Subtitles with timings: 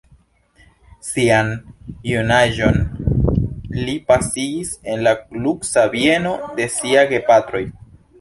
[1.07, 1.49] Sian
[2.11, 2.79] junaĝon
[3.81, 5.13] li pasigis en la
[5.45, 7.63] luksa bieno de siaj gepatroj.